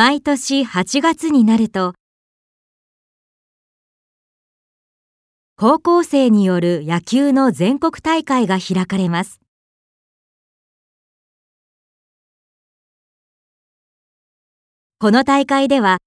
[0.00, 1.92] 毎年8月になると、
[5.56, 9.40] 高校生による野球の全国大会が開かれます。
[15.00, 15.98] この大会では、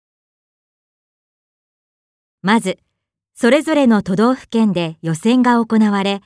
[2.41, 2.79] まず、
[3.33, 6.21] それぞれの都道府県で予選が行われ、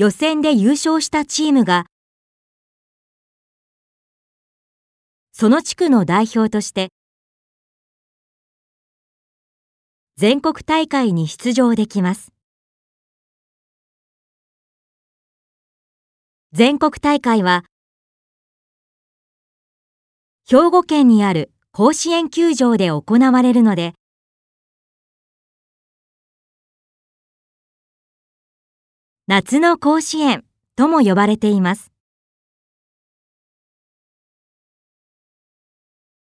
[0.00, 1.86] 予選で優勝したチームが、
[5.32, 6.90] その地区の代表として、
[10.16, 12.32] 全国大会に出場できます。
[16.52, 17.64] 全国大会は、
[20.48, 23.97] 兵庫県にある甲子園球場で行われるので、
[29.30, 30.42] 夏の甲子園
[30.74, 31.92] とも呼ばれています。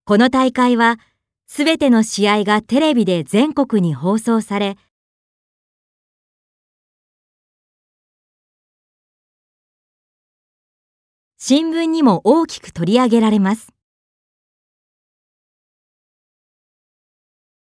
[0.06, 0.98] この大会は、
[1.46, 4.76] すべての試合がテレビで全国に放送され、
[11.38, 13.72] 新聞にも大きく取り上げられます。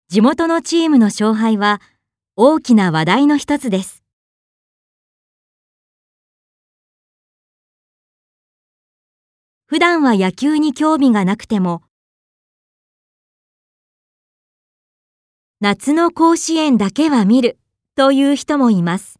[0.07, 1.81] 地元のチームの勝敗は
[2.37, 3.98] 大きな話題の一つです。
[9.71, 11.83] 普段は野球に興味がなくても、
[15.59, 17.59] 夏の甲子園だけは見る
[17.95, 19.19] という人もいます。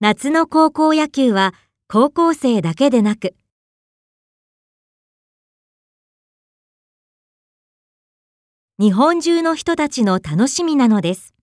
[0.00, 1.52] 夏の高校野球は
[1.88, 3.34] 高校生だけでなく、
[8.78, 11.34] 日本中の人たちの楽しみなのです。